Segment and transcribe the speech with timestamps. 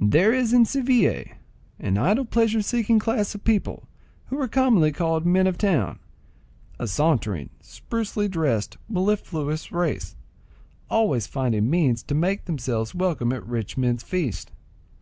[0.00, 1.24] There is in Seville
[1.78, 3.86] an idle pleasure seeking class of people
[4.28, 5.98] who are commonly called men on town,
[6.78, 10.16] a sauntering, sprucely dressed, mellifluous race,
[10.88, 14.50] always finding means to make, themselves welcome at rich men's feasts.